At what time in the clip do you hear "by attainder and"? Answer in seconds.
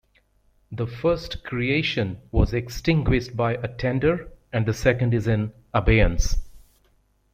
3.37-4.65